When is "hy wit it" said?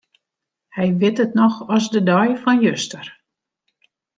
0.75-1.37